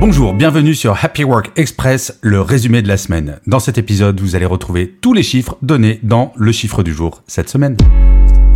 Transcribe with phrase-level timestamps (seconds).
[0.00, 3.38] Bonjour, bienvenue sur Happy Work Express, le résumé de la semaine.
[3.46, 7.22] Dans cet épisode, vous allez retrouver tous les chiffres donnés dans le chiffre du jour
[7.26, 7.76] cette semaine.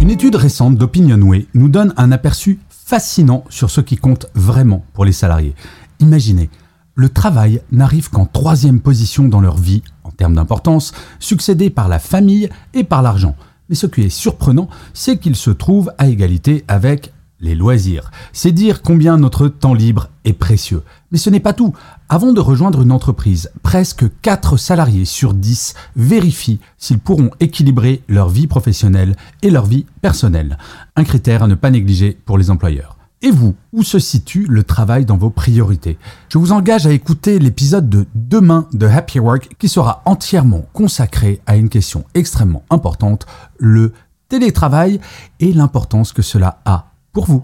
[0.00, 5.04] Une étude récente d'Opinionway nous donne un aperçu fascinant sur ce qui compte vraiment pour
[5.04, 5.54] les salariés.
[6.00, 6.50] Imaginez,
[6.94, 12.00] le travail n'arrive qu'en troisième position dans leur vie en termes d'importance, succédé par la
[12.00, 13.36] famille et par l'argent.
[13.68, 18.10] Mais ce qui est surprenant, c'est qu'il se trouve à égalité avec les loisirs.
[18.32, 20.82] C'est dire combien notre temps libre est précieux.
[21.10, 21.72] Mais ce n'est pas tout.
[22.08, 28.28] Avant de rejoindre une entreprise, presque 4 salariés sur 10 vérifient s'ils pourront équilibrer leur
[28.28, 30.58] vie professionnelle et leur vie personnelle.
[30.96, 32.96] Un critère à ne pas négliger pour les employeurs.
[33.20, 35.98] Et vous, où se situe le travail dans vos priorités?
[36.28, 41.40] Je vous engage à écouter l'épisode de demain de Happy Work qui sera entièrement consacré
[41.46, 43.26] à une question extrêmement importante,
[43.58, 43.92] le
[44.28, 45.00] télétravail
[45.40, 46.92] et l'importance que cela a
[47.26, 47.40] vous.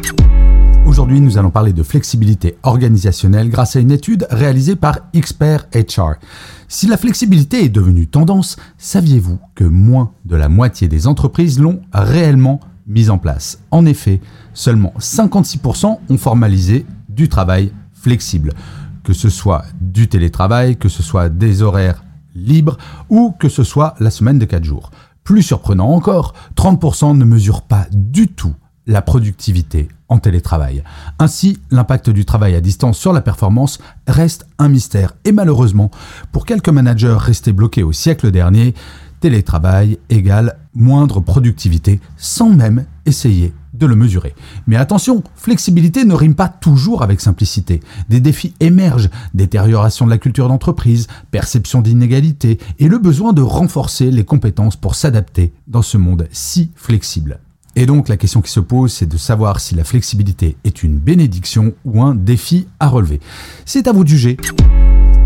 [0.87, 6.17] Aujourd'hui, nous allons parler de flexibilité organisationnelle grâce à une étude réalisée par Expert HR.
[6.69, 11.81] Si la flexibilité est devenue tendance, saviez-vous que moins de la moitié des entreprises l'ont
[11.93, 13.61] réellement mise en place?
[13.71, 14.21] En effet,
[14.53, 18.53] seulement 56% ont formalisé du travail flexible,
[19.05, 22.77] que ce soit du télétravail, que ce soit des horaires libres
[23.09, 24.91] ou que ce soit la semaine de 4 jours.
[25.25, 28.55] Plus surprenant encore, 30% ne mesurent pas du tout
[28.87, 30.83] la productivité en télétravail.
[31.19, 35.15] Ainsi, l'impact du travail à distance sur la performance reste un mystère.
[35.25, 35.91] Et malheureusement,
[36.33, 38.75] pour quelques managers restés bloqués au siècle dernier,
[39.21, 44.35] télétravail égale moindre productivité sans même essayer de le mesurer.
[44.67, 47.81] Mais attention, flexibilité ne rime pas toujours avec simplicité.
[48.09, 54.11] Des défis émergent, détérioration de la culture d'entreprise, perception d'inégalité et le besoin de renforcer
[54.11, 57.41] les compétences pour s'adapter dans ce monde si flexible.
[57.77, 60.97] Et donc la question qui se pose, c'est de savoir si la flexibilité est une
[60.99, 63.21] bénédiction ou un défi à relever.
[63.65, 64.37] C'est à vous de juger.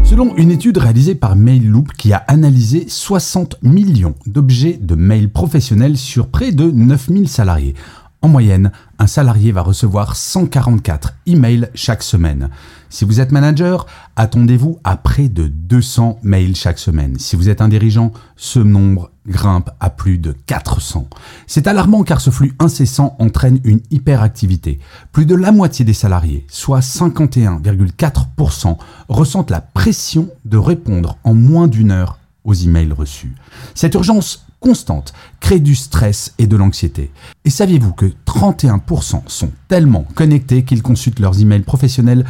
[0.03, 5.99] Selon une étude réalisée par MailLoop qui a analysé 60 millions d'objets de mail professionnels
[5.99, 7.75] sur près de 9000 salariés,
[8.21, 12.49] en moyenne, un salarié va recevoir 144 emails chaque semaine.
[12.91, 17.19] Si vous êtes manager, attendez-vous à près de 200 mails chaque semaine.
[17.19, 21.07] Si vous êtes un dirigeant, ce nombre grimpe à plus de 400.
[21.47, 24.81] C'est alarmant car ce flux incessant entraîne une hyperactivité.
[25.13, 28.79] Plus de la moitié des salariés, soit 51,4%,
[29.09, 33.35] ressentent la pression de répondre en moins d'une heure aux emails reçus.
[33.75, 37.13] Cette urgence constante crée du stress et de l'anxiété.
[37.45, 42.25] Et saviez-vous que 31% sont tellement connectés qu'ils consultent leurs emails professionnels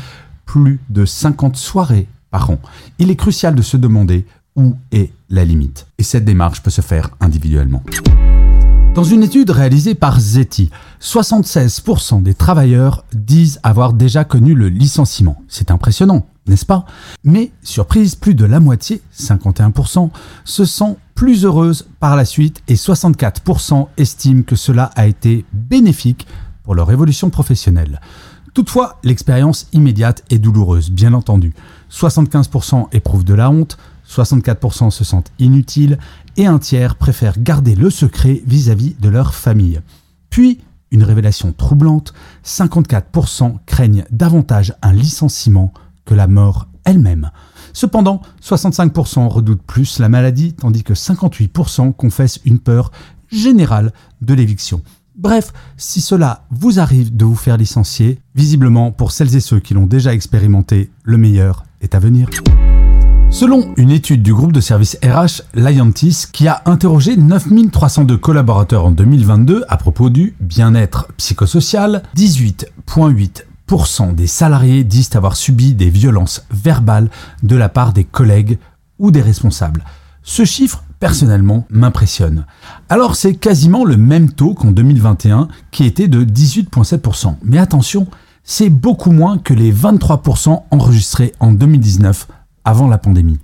[0.48, 2.58] plus de 50 soirées par an
[2.98, 4.26] Il est crucial de se demander
[4.56, 5.86] où est la limite.
[5.98, 7.84] Et cette démarche peut se faire individuellement.
[8.94, 10.70] Dans une étude réalisée par Zeti,
[11.00, 15.40] 76% des travailleurs disent avoir déjà connu le licenciement.
[15.48, 16.86] C'est impressionnant, n'est-ce pas?
[17.22, 20.10] Mais, surprise, plus de la moitié, 51%,
[20.44, 26.26] se sent plus heureuse par la suite et 64% estiment que cela a été bénéfique
[26.64, 28.00] pour leur évolution professionnelle.
[28.54, 31.54] Toutefois, l'expérience immédiate est douloureuse, bien entendu.
[31.90, 33.78] 75% éprouvent de la honte,
[34.08, 35.98] 64% se sentent inutiles
[36.36, 39.80] et un tiers préfèrent garder le secret vis-à-vis de leur famille.
[40.30, 40.60] Puis,
[40.90, 42.14] une révélation troublante,
[42.44, 45.72] 54% craignent davantage un licenciement
[46.04, 47.30] que la mort elle-même.
[47.74, 52.90] Cependant, 65% redoutent plus la maladie, tandis que 58% confessent une peur
[53.30, 53.92] générale
[54.22, 54.80] de l'éviction.
[55.18, 59.74] Bref, si cela vous arrive de vous faire licencier, visiblement pour celles et ceux qui
[59.74, 62.28] l'ont déjà expérimenté, le meilleur est à venir.
[63.28, 68.92] Selon une étude du groupe de services RH Liantis qui a interrogé 9302 collaborateurs en
[68.92, 77.10] 2022 à propos du bien-être psychosocial, 18,8% des salariés disent avoir subi des violences verbales
[77.42, 78.60] de la part des collègues
[79.00, 79.84] ou des responsables.
[80.22, 82.46] Ce chiffre, personnellement, m'impressionne.
[82.88, 87.36] Alors c'est quasiment le même taux qu'en 2021 qui était de 18,7%.
[87.42, 88.06] Mais attention,
[88.44, 92.28] c'est beaucoup moins que les 23% enregistrés en 2019
[92.64, 93.38] avant la pandémie.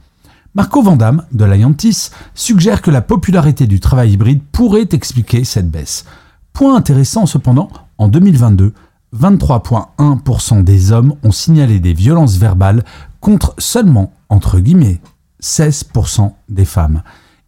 [0.54, 6.04] Marco Vandamme, de l'Iantis, suggère que la popularité du travail hybride pourrait expliquer cette baisse.
[6.52, 7.68] Point intéressant cependant,
[7.98, 8.72] en 2022,
[9.14, 12.84] 23,1% des hommes ont signalé des violences verbales
[13.20, 15.00] contre seulement, entre guillemets,
[15.42, 17.02] 16% des femmes.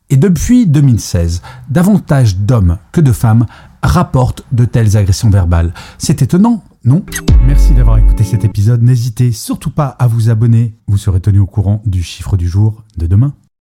[0.09, 3.47] Et depuis 2016, davantage d'hommes que de femmes
[3.83, 5.75] rapportent de telles agressions verbales.
[5.99, 7.05] C'est étonnant, non?
[7.47, 8.83] Merci d'avoir écouté cet épisode.
[8.83, 10.77] N'hésitez surtout pas à vous abonner.
[10.87, 13.35] Vous serez tenu au courant du chiffre du jour de demain.